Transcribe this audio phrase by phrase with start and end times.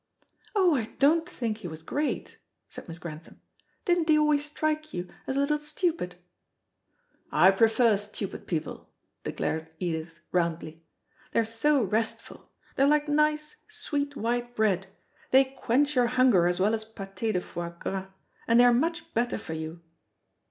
[0.55, 3.39] "Oh, I don't think he was great," said Miss Grantham.
[3.85, 6.15] "Didn't he always strike you as a little stupid?"
[7.31, 8.89] "I prefer stupid people,"
[9.23, 10.83] declared Edith roundly.
[11.33, 12.49] "They are so restful.
[12.77, 14.87] They're like nice; sweet, white bread;
[15.29, 18.07] they quench your hunger as well as pâté de foie gras,
[18.47, 19.83] and they are much better for you."